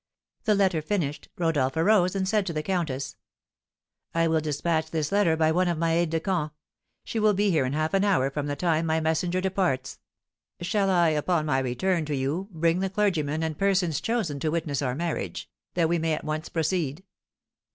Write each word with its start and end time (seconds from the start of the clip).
The 0.45 0.55
letter 0.55 0.81
finished, 0.81 1.29
Rodolph 1.37 1.77
arose 1.77 2.15
and 2.15 2.27
said 2.27 2.47
to 2.47 2.53
the 2.53 2.63
countess: 2.63 3.17
"I 4.15 4.27
will 4.27 4.39
despatch 4.41 4.89
this 4.89 5.11
letter 5.11 5.37
by 5.37 5.51
one 5.51 5.67
of 5.67 5.77
my 5.77 5.91
aides 5.93 6.09
de 6.09 6.19
camp; 6.19 6.53
she 7.03 7.19
will 7.19 7.35
be 7.35 7.51
here 7.51 7.65
in 7.67 7.73
half 7.73 7.93
an 7.93 8.03
hour 8.03 8.31
from 8.31 8.47
the 8.47 8.55
time 8.55 8.87
my 8.87 8.99
messenger 8.99 9.41
departs. 9.41 9.99
Shall 10.59 10.89
I, 10.89 11.09
upon 11.09 11.45
my 11.45 11.59
return 11.59 12.05
to 12.05 12.15
you, 12.15 12.47
bring 12.49 12.79
the 12.79 12.89
clergyman 12.89 13.43
and 13.43 13.55
persons 13.59 14.01
chosen 14.01 14.39
to 14.39 14.49
witness 14.49 14.81
our 14.81 14.95
marriage, 14.95 15.47
that 15.75 15.87
we 15.87 15.99
may 15.99 16.13
at 16.15 16.23
once 16.25 16.49
proceed?" 16.49 17.03